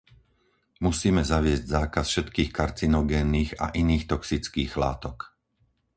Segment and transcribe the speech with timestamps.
[0.85, 5.17] Musíme zaviesť zákaz všetkých karcinogénnych a iných toxických látok.